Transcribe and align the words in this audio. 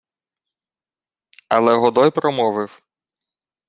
Але 1.49 1.75
Годой 1.77 2.11
промовив: 2.11 2.83